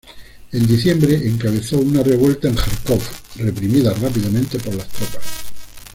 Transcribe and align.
En 0.51 0.65
diciembre, 0.65 1.13
encabezó 1.27 1.77
una 1.77 2.01
revuelta 2.01 2.47
en 2.47 2.55
Járkov, 2.55 2.99
reprimida 3.35 3.93
rápidamente 3.93 4.57
por 4.57 4.73
las 4.73 4.87
tropas. 4.87 5.19